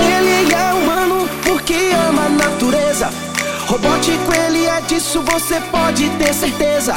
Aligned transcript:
Ele 0.00 0.54
é 0.54 0.74
humano 0.74 1.28
porque 1.44 1.90
ama 2.08 2.26
a 2.26 2.28
natureza. 2.28 3.10
Robótico 3.66 4.32
ele 4.46 4.64
é 4.66 4.80
disso, 4.82 5.22
você 5.22 5.60
pode 5.70 6.08
ter 6.10 6.32
certeza. 6.32 6.94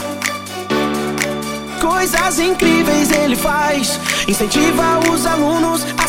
Coisas 1.80 2.40
incríveis 2.40 3.12
ele 3.12 3.36
faz, 3.36 4.00
incentiva 4.28 5.00
os 5.12 5.26
alunos 5.26 5.86
a 5.98 6.08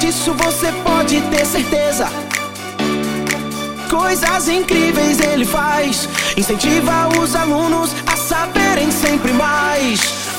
disso, 0.00 0.32
você 0.32 0.72
pode 0.82 1.20
ter 1.30 1.44
certeza. 1.44 2.08
Coisas 3.88 4.48
incríveis 4.48 5.20
ele 5.20 5.44
faz, 5.44 6.08
incentiva 6.36 7.08
os 7.20 7.36
alunos 7.36 7.94
a 8.06 8.16
saberem 8.16 8.90
sempre 8.90 9.32
mais. 9.32 10.29